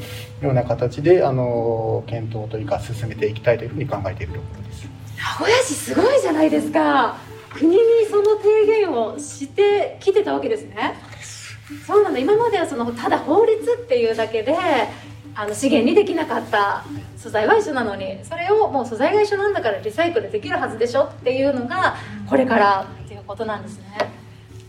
[0.42, 4.88] ような形であの検討というか進めていきたいというふうに考えているところです。
[5.18, 7.18] 名古屋市すごいじゃないですか
[7.52, 7.78] 国に
[8.10, 10.96] その提言をしてきてたわけですね
[11.86, 14.56] そうなんだ今まではそのただ法律っていうだけで
[15.36, 16.84] あの資源にできなかった
[17.18, 21.96] 素材は一緒なのにそれをもう素材が一緒なんだからリサイクルできるはずでしょっていうのが
[22.28, 23.98] これからっていうことなんですね。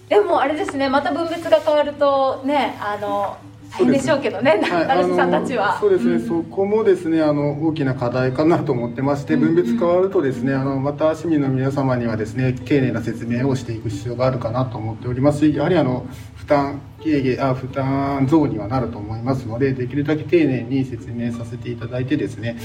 [0.08, 3.38] でもあれですねまた分別が変わるとねあの
[3.70, 5.16] 大変でしょうけどねはい。
[5.16, 6.26] さんたちは、そうですね、ん。
[6.26, 16.06] そこもですねあの大きな課題かなと思ってまして分別変わるとですねあのまた市民の皆様にはですね丁寧な説明をしていく必要があるかなと思っておりますしやはりあの
[16.36, 22.58] 負担軽減あ負担増にはなると思いますのでできるだけ丁寧に説明させていただいてですね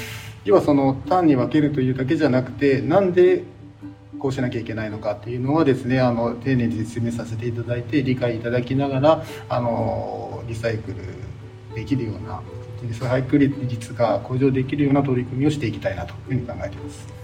[0.45, 3.43] 要はその単に分けるというだけじゃなくてなんで
[4.17, 12.41] こうしなきゃいけないのかっていうのはですねあの丁寧に説明させていただいて理解いただきながらあのリサイクルできるような
[12.81, 17.22] リサイクル率が向上できるような取り組みをしていきたいなというふうに考えています。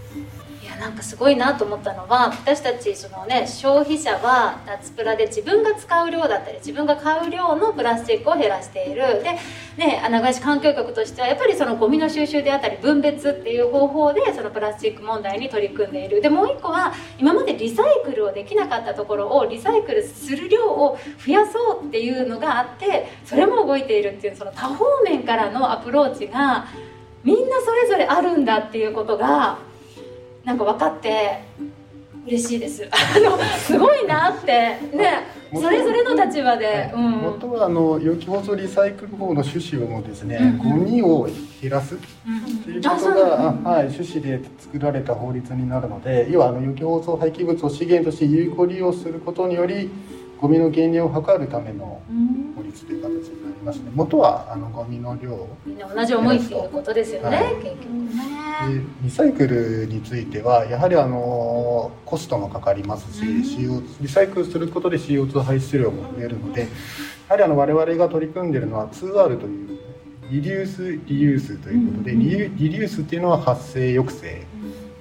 [0.80, 9.22] なんかすごいなと思ったのは私たちその、ね、消費者は脱プラで自分が使う量だったり自分が買う量のプラスチックを減らしている。
[9.22, 9.36] で、
[9.76, 16.22] ね、名古屋市環境局としてはやっぱりそのゴミの収集であったり分別っていう方法でそのプラスチック問題に取り組んでいる。
[16.22, 26.68] でもう一個は今までリサイクルをできなかったところをリサイクルする量を増やそうっていうのがあってそれも動いているっていうその多方面からのアプローチが
[27.22, 29.58] みんなそれぞれあるんだっていうことが
[30.44, 31.42] なんか分かって
[32.26, 32.88] 嬉しいです。
[32.90, 34.52] あのすごいなって。
[34.96, 35.24] ね、
[35.54, 40.46] それぞれの立場で、うん、もとはあの有機包装リサイクル法の趣旨をもですね、うん。
[40.46, 41.28] うんゴミを
[41.60, 49.90] 減らすうんということが、なんはい、趣旨で作られた法律になるので要はあの有機包装廃棄物を資源として有効利用することにより
[50.40, 52.54] ゴミの減量を図るためのうん。
[52.56, 53.90] 法律という形になりますね。
[53.94, 55.32] 元はあのゴミの量。
[55.32, 57.54] をみんな同じ思いっていうことですよね、はい。
[57.56, 58.40] 結局ね。
[58.68, 66.66] でリサイクルについてはやはりあのコストもかかりますし、CO リサイクルすることで CO2 排出量も増えるのでや
[67.28, 69.78] はりあの我々が取り組んでいるのは 2R という
[70.30, 74.46] リデュースリユースということで、リユリデュースっていうのは発生抑制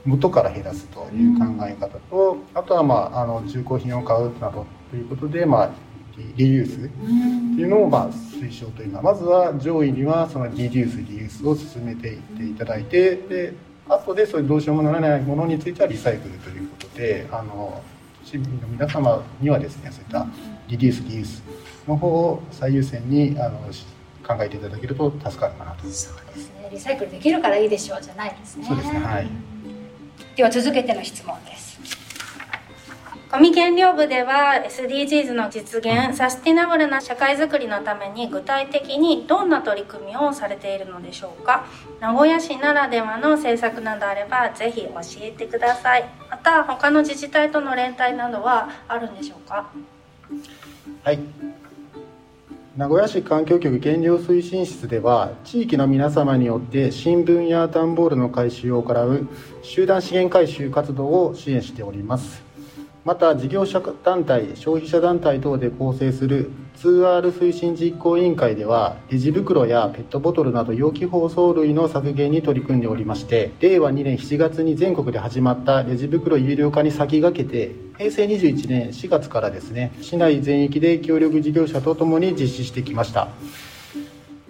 [0.05, 5.71] 元から減らすという考え方と、あとは、まあ、あの中古品を買うなどということで、まあ、
[6.17, 13.53] リリユースっていうのをまあ推奨というのはまずは上位にはそのリデュースリユースを進めていっていただいてで
[13.87, 17.81] 後でそれどうしようもならないものについてはリサイクルということであの
[18.23, 20.27] 市民の皆様にはですねそういった
[20.67, 21.43] リデュースリユース
[21.87, 23.85] の方を最優先にあのし
[24.27, 25.81] 考えていただけると助かるかなと。
[25.83, 26.69] そうですね。
[26.71, 28.65] リサイクルできるからいいでしょうじゃないですね。
[28.67, 29.27] そうですねはい
[30.35, 32.08] では続けての質問です。
[33.31, 41.67] ゴミ減量部では SDGs の実現サスティナブルな社会づくりのために具体的にどんな取り組みをされているのでしょうか。
[41.99, 44.89] 名古屋市ならではの政策などあればぜひ教
[45.21, 46.09] えてください。
[46.31, 49.69] また他の自治体との連帯などはあるんでしょうか。
[51.03, 51.19] はい。
[52.77, 59.27] 名古屋市環境局減量推進室では地域の皆様によって新聞や段ボールの回収を行う
[59.61, 62.48] 集団資源回収活動を支援しております
[63.05, 83.29] また事業者団体消費者団体等で構成する 2R 推進実行委員会ではレジ袋やペットボトルなど容器包装類の削減に取り組んでおりまして令和2年7月に全国で始まったレジ袋有料化に先駆けて平成21年4月からですね市内全域で協力事業者とともに実施してきました。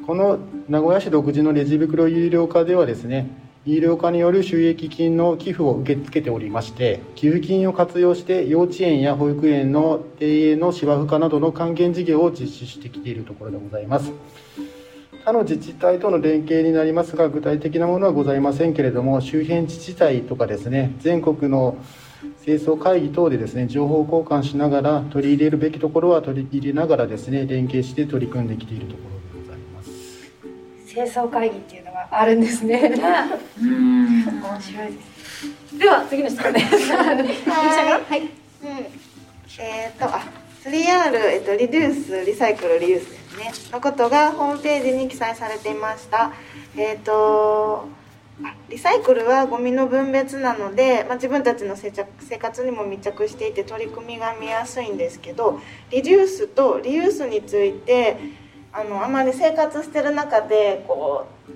[0.09, 14.13] この名古屋市独自のレジ袋有料化ではですね有料化による収益金の寄付を受け付けておりまして寄付金を活用して幼稚園や保育園の庭園の芝生化などの還元事業を実施してきているところでございます。
[15.25, 21.77] 他の自治体との連携になりますが具体的なものはございませんけれども周辺自治体とかですね全国の
[22.43, 29.18] 清掃会議等でですね情報交換しながら取り入れるべきところは取り入れながらですね連携して取り組んできているところ
[30.89, 32.91] 清掃会議っていうのがあるんですね。
[33.61, 34.93] うん面白いで
[35.71, 35.77] す。
[35.77, 36.91] では次の質問です。
[36.93, 38.21] はい。
[38.63, 38.99] うん
[39.61, 40.21] えっ、とあ
[40.63, 43.17] 3R、えっと、リデュースリサイクルリユースで
[43.53, 46.31] すねのことがホームページに記載されていました
[46.77, 47.87] えっ、と
[48.43, 55.59] あリサイクルはゴミの分別なので、まあ、自分たちの生活にも密着していて取り組みが見やすいんですけど
[55.91, 58.17] リデュースとリユースについて
[58.71, 61.51] あのあまり生活してる中でこう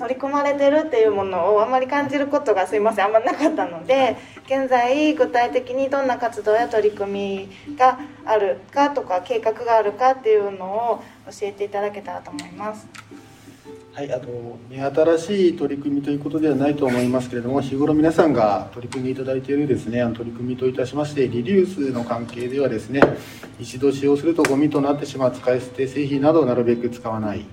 [0.00, 12.86] 取り組まれてるっていうものをあまり感じることがすいませんあんまなかったので現在具体的にどんな活動や取り組みがあるかとか計画があるかっていうのを教えていただけたらと思います。
[13.92, 23.02] はい、あの目新しい取り組みということではないと思いますけれども日頃皆さんが取り組んでいただいているですねあの取り組みといたしましてリデュースの関係ではですね
[23.58, 27.44] 一度使用するとゴミとなってしまう使い捨て製品などをなるべく使わない。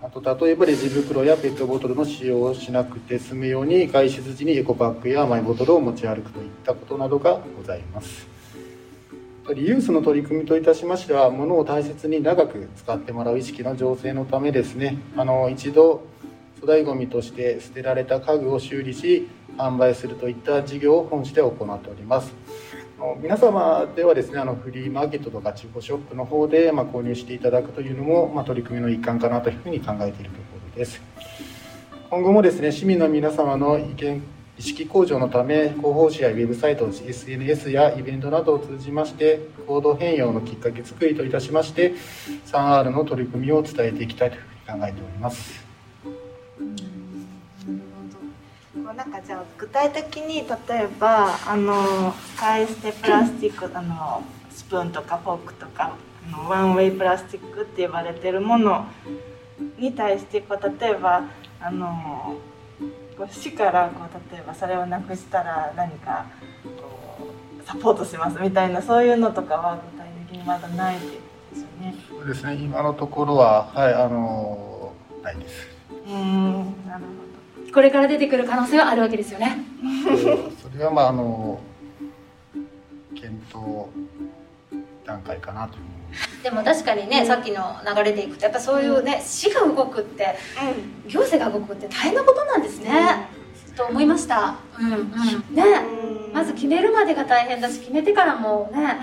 [0.00, 8.33] あと例えばレジ袋やペットボトルの使用をしなくて済むように外出時にエコパックやマイボトルを持ち歩くといったことなどがございます。
[9.52, 14.96] リユースの取り組みといたしましては物を大切に長く使ってもらう意識の醸成のためですね。
[15.18, 16.02] あの一度
[16.60, 19.28] 粗大ごみとして捨てられた家具を修理し
[19.58, 22.32] 販売するといった事業を本市で行っております。
[23.20, 31.02] 皆様ではですねあのフリーマーケットとか中古ショップの方で、まあ、購入していただくというのも、まあ、取り組みの一環かなというふうに考えているところです。
[32.08, 34.22] 今後もですね市民の皆様の意見
[34.56, 41.94] 意識向上のため広報誌やウェブサイト SNS やイベントなどを通じまして行動変容のきっかけ作りといたしまして
[42.46, 45.64] 3R の取り組みを伝えていきたいというふうに考えております。
[48.96, 55.96] なんかじゃあ具体的に例えばあの使い捨てプラスチックあのスプーンとかフォークとか
[56.28, 58.86] あのワンウェイプラスチックって呼ばれてるもの
[59.78, 61.24] に対してこう例えば
[61.60, 62.36] あの
[63.16, 66.26] こう市からこう例えばそれをなくしたら何か
[66.64, 71.18] こうサポートしますみたいなそういうのとかは具体的にまだないっていうこ
[71.50, 71.94] とですよね。
[72.08, 74.92] そうですね今のところははいあの
[75.22, 75.68] ないです
[76.06, 77.04] うーんなる
[77.72, 79.58] これから出てくる可能性はあるわけですよね。
[80.62, 81.58] それはまああの
[83.16, 83.88] 検討
[85.04, 85.82] 段階かなという
[86.42, 90.36] でも確かにねさっきの流れでいくとやっぱそういうね市が動くって。
[91.04, 91.10] うん。
[91.10, 93.28] 行政が動くって大変なことなんですね、
[93.76, 94.56] と思いました。
[94.78, 95.54] うんうん。
[95.54, 95.64] ね。
[96.32, 98.98] まず決めるまでが大変だし決めてからもね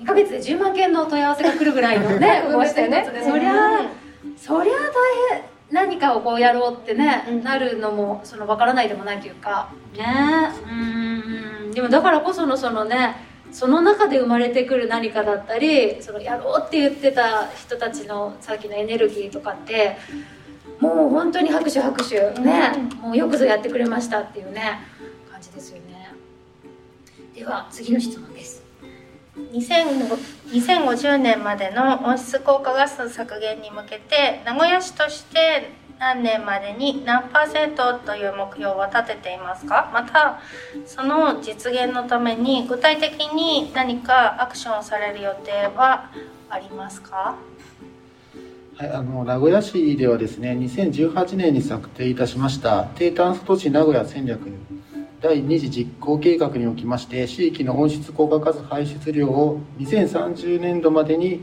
[0.00, 3.80] 2ヶ月で10万件の問い合わせが来るぐらいのね 動いてるやつでそりゃ
[4.36, 4.78] そりゃ大
[5.30, 7.42] 変何かをこうやろうってね、うん。
[7.42, 9.68] なるのもその分からないでもないというか。
[9.96, 10.06] ね。
[10.64, 11.72] うん。
[11.72, 19.96] でもだからこそのそのねその中で生まれてくる何かだったりそのやろうって言ってた人たちのさっきのエネルギーとかって
[20.80, 24.80] もう本当に拍手拍手ね、もうよくぞやってくれましたっていうね
[25.30, 26.12] 感じですよね。
[27.34, 28.62] では次の質問です。
[29.52, 30.16] 2005
[30.52, 39.90] 2050年までの温室効果ガス削減に向けて名古屋市として何年までに何パーセントという目標を立てていますか？
[39.94, 40.40] また
[40.84, 46.10] その実現のために具体的に何かアクションされる予定は
[46.50, 47.36] ありますか？
[48.76, 54.38] はい、あの名古屋市ではですね2018年に策定いたしました低炭素都市名古屋戦略
[55.22, 61.42] 第2次実行計画におきまして地域の温室効果ガス排出量を2030年度までに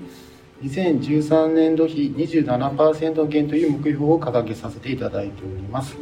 [0.63, 5.97] 2013年度比27%減という目標を掲げさせていただいております。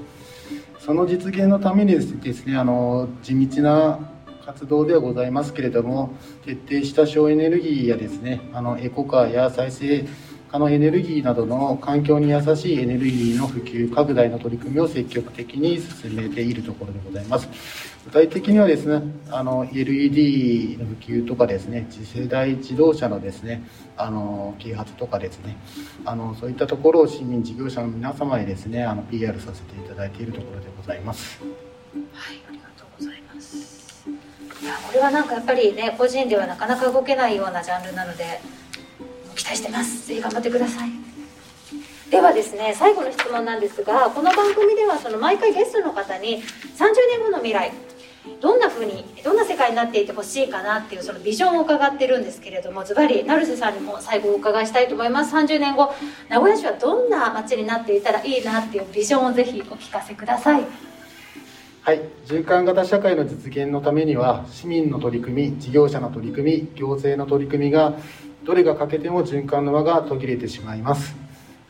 [0.79, 3.99] その実現のためにですねあの地道な
[4.45, 10.05] 活動ではございますけれども徹底した省エネルギーやですねあのエコカーや再生
[10.51, 17.47] 可能エネルギーなどの環境に優しいエネルギーの普及拡大の取り組みを積極的に進めているところでございます。
[18.03, 23.63] 具体的にはですねあの LED の普及とかですね次世代自動車のですね
[23.95, 25.55] あの啓発とかですね
[26.03, 31.39] あのそういったところを市民事業者の皆様にですねあの PR させていただいているところでございます。
[32.11, 34.05] はいありがとうございます。
[34.61, 38.41] いやこれはなんかやっぱりね個人ではなかなか動けないようなジャンルなので
[39.51, 40.07] 期待してます。
[40.07, 40.89] ぜひ頑張ってください。
[42.09, 46.43] ではですね最後の質問なんですがこの番組ではその毎回ゲストの方に30
[47.09, 47.71] 年後の未来
[48.41, 55.33] どんな風にどんな世界になっていてほしいかなっていうそのビジョンを伺ってるんですけれどもズバリ成瀬さんにも最後お伺いしたいと思います。
[55.33, 55.93] 30年後
[56.27, 60.91] 名古屋市はどんな街になっていたらいいなっていうビジョンをぜひお聞かせください。
[61.83, 67.95] はい、循環型社会の実現のためには市民の取り組み事業者の取り組み行政の取り組みが
[68.43, 71.15] どれが欠けても循環の輪が途切れてしまいます。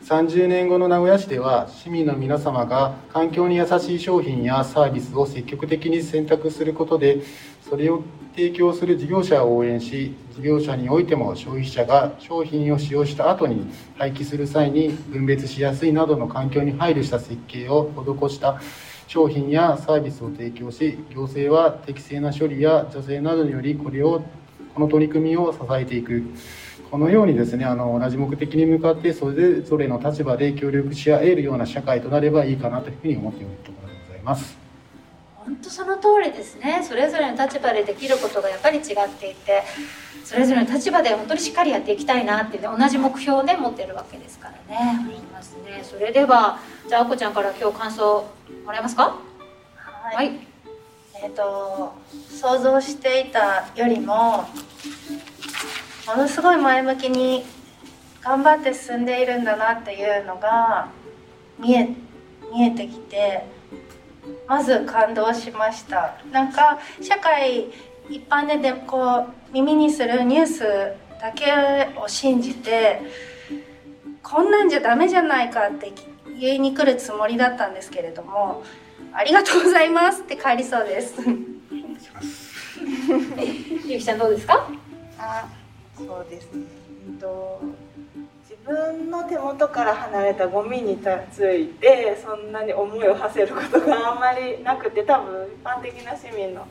[0.04, 7.22] 30年後の名古屋市では市民の皆様が環境に優しい商品やサービスを積極的に選択することで
[7.68, 8.02] それを
[8.34, 18.60] 提供する事業者を応援し事業者においても消費者が商品を使用した後に廃棄する際に分別しやすいなどの環境に配慮した設計を施した
[19.06, 24.24] 商品やサービスを提供し行政は適正な処理や助成などによりこれを
[24.74, 26.24] この取り組みを支えていく。
[26.92, 34.58] このようにですねあの同じ目的に向かってそれぞれの立場で協力し合えるような社会となればいいかなというふうに思っているところでございます。
[35.36, 36.84] 本当その通りですね。
[36.86, 39.62] それぞれの立場でできることがやっぱり違っていて
[40.22, 44.98] それぞれの立場で本当にしっかりやっていきたいなってね、同じ目標をね持ってるわけですからね。
[45.00, 45.80] 思いますね。
[45.82, 48.26] それではじゃああこちゃんから今日感想
[48.66, 49.16] もらえますか？
[49.78, 50.46] はい、はい。
[51.24, 51.94] えっ、と
[52.28, 54.44] 想像していたよりも
[56.06, 57.44] ものすごい前向きに
[58.22, 60.88] 頑張って進んでいるんだなっていうのが
[61.58, 61.88] 見え
[62.52, 63.44] 見えてきて
[64.46, 66.16] まず感動しました。
[66.30, 67.70] なんか社会
[68.10, 70.62] 一般ででこう耳にするニュース
[71.20, 71.52] だけ
[71.96, 73.00] を信じて
[74.22, 75.92] こんなんじゃダメじゃないかって
[76.38, 78.64] 言いに来るつもりだったんですけれども
[79.12, 81.14] ありがとうございますって帰りそうです。
[83.86, 84.68] ゆきちゃんどうですか？
[85.18, 85.48] あ
[85.96, 86.52] そうです。
[86.52, 86.64] ね、
[87.08, 87.60] うんと、
[88.48, 90.98] 自分の手元から離れたゴミに
[91.32, 96.66] ついてそんなに思いを馳せることがあんまりなくて多分一般的な市民の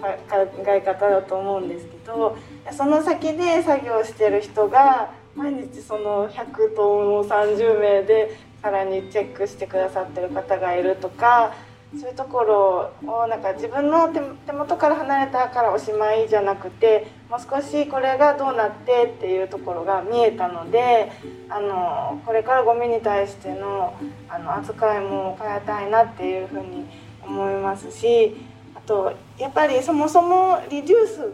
[0.00, 2.36] 考え方だと思うんですけど
[2.72, 11.54] その先で作業してる人が毎日その100トンを30名でさらにチェックしてくださってる方がいるとか
[12.00, 14.08] そういうところをなんか自分の
[14.46, 21.12] 手元から離れたからおしまいじゃなくてもう少しこれがどうなってっていうところが見えたので
[21.48, 23.94] あのこれからゴミに対しての
[24.28, 26.86] あの扱いも変えたいなっていうふうに
[27.22, 28.36] 思いますし
[28.74, 31.32] あとやっぱりそもそもリデュース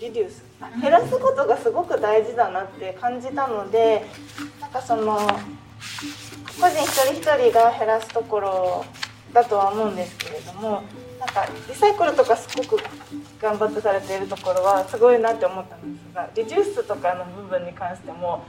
[0.00, 0.44] リデュース
[0.80, 4.06] 減らすことがすごく大事だなって感じたので
[4.60, 5.18] なんかその
[6.60, 8.84] 個人一人一人が減らすところ
[9.32, 10.82] だとは思うんですけれども
[11.20, 12.82] なんかリサイクルとかすごく
[13.40, 18.44] 頑張ってされているところはすごいなって思ったんですがリデュースとかの部分に関しても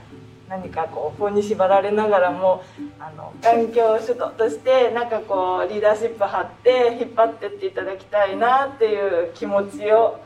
[0.48, 2.64] 何かこう法に縛られながらも
[2.98, 10.20] あの環境主導としてなんかこうリーダーシップ張って引っ張ってっていただきたいなっていう気持ちを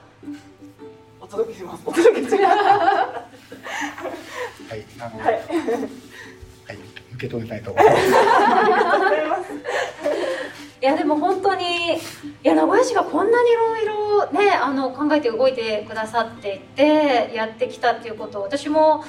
[1.21, 1.83] お届けします。
[1.85, 2.39] お届けします。
[2.39, 2.51] は
[4.77, 6.14] い、ははい、い。
[7.15, 9.53] 受け止めたいと思います。
[10.81, 11.99] いやでも本当にい
[12.43, 19.03] や名古屋市がこんなにいろいろねあの考えて動いてくださっていてやってきたっていうことを私も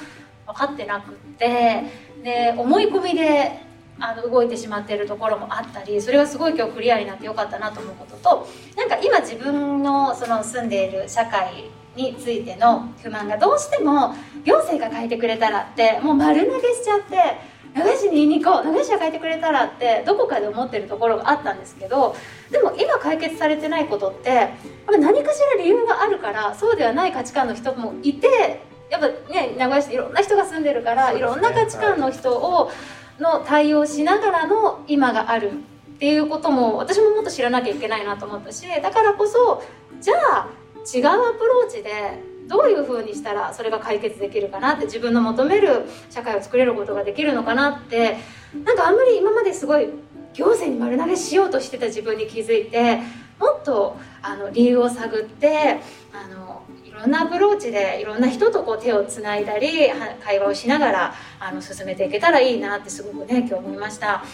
[0.46, 1.82] 分かってなくって
[2.24, 3.60] で思い込みで
[3.98, 22.16] あの動いてしまっているところもあったりそれがすごい今日クリアになってよかったなと思うこととなんか今自分のその住んでいる社会についての不満がどうしても行政が変えてくれたらってもう丸投げしちゃって名古屋市に言いに行こう名古屋市が変えてくれたらってどこかで思ってるところがあったんですけど
[22.50, 24.48] でも今解決されてないことってやっ
[24.86, 32.70] ぱ何かしら理由があるからそうではない価値観の人もいてやっぱね名古屋市いろんな人が住んでるから、いろんな価値観の人を
[33.18, 39.62] の対応しながらの今があるっていうことも私ももっと知らなきゃいけないなと思ったしだからこそ
[40.00, 40.48] じゃあ
[40.94, 48.16] 違うアプローチでどういうふうにしたらそれが解決できるかなって自分の求める社会を作れることができるのかなって
[48.64, 49.88] なんかあんまり今まですごい
[50.34, 53.00] 行政に丸投げしようとしてた自分に気づいて
[53.38, 55.80] もっとあの理由を探って
[56.12, 59.90] あのいろんなアプローチでいろんな人とこう手をつないだり
[60.24, 64.24] 会話をしながらあの進めていけたらいいなってすごくね今日思いました。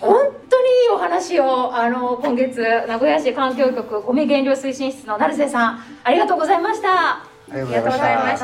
[0.00, 0.16] 本
[0.50, 7.25] 当にいいお話をあの今月名古屋市環境局ゴミ減量推進室の成瀬さんありがとうございました。
[7.48, 8.40] ありがとうございまし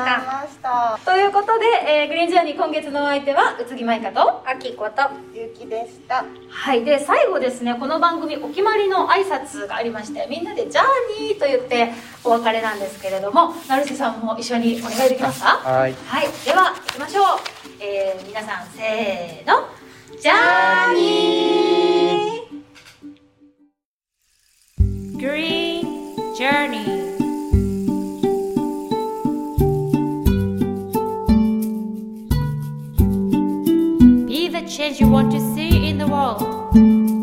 [0.61, 0.97] た。
[1.03, 5.01] ということで、えーグリーンジャーニー今月のお相手は宇津木舞香とあきこと
[5.33, 6.23] ゆうきでした。
[6.49, 10.85] はいで最後ですねこの番組お決まりの挨拶がありましてみんなで「ジャー
[11.19, 11.91] ニー」と言って
[12.23, 15.47] お別れなんですけれども成瀬さんも一緒にお願いできますか？
[15.63, 15.93] はい。
[16.07, 17.25] はいでは行きましょう、
[17.81, 19.67] えー皆さんせーの
[20.21, 25.83] 「ジャーニー」Green
[26.35, 26.83] Journey.
[26.83, 27.12] Be the
[34.67, 37.22] change you want to see in the world.